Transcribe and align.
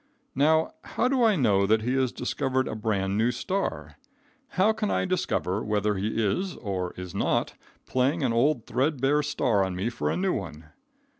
Now, 0.33 0.71
how 0.83 1.07
do 1.07 1.21
I 1.23 1.35
know 1.35 1.67
that 1.67 1.83
he 1.83 1.93
has 1.93 2.11
discovered 2.11 2.67
a 2.67 2.73
brand 2.73 3.19
new 3.19 3.29
star? 3.29 3.97
How 4.57 4.73
can 4.73 4.89
I 4.89 5.05
discover 5.05 5.63
whether 5.63 5.93
he 5.93 6.19
is 6.25 6.55
or 6.55 6.93
is 6.97 7.13
not 7.13 7.53
playing 7.85 8.23
an 8.23 8.33
old, 8.33 8.65
threadbare 8.65 9.21
star 9.21 9.63
on 9.63 9.75
me 9.75 9.91
for 9.91 10.09
a 10.09 10.17
new 10.17 10.33
one? 10.33 10.69